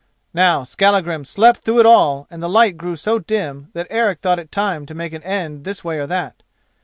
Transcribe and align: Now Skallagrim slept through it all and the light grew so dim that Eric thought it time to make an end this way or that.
Now 0.33 0.63
Skallagrim 0.63 1.23
slept 1.25 1.59
through 1.59 1.79
it 1.79 1.85
all 1.85 2.25
and 2.31 2.41
the 2.41 2.49
light 2.49 2.75
grew 2.75 2.95
so 2.95 3.19
dim 3.19 3.69
that 3.73 3.85
Eric 3.91 4.17
thought 4.17 4.39
it 4.39 4.51
time 4.51 4.87
to 4.87 4.95
make 4.95 5.13
an 5.13 5.21
end 5.21 5.63
this 5.63 5.83
way 5.83 5.99
or 5.99 6.07
that. 6.07 6.41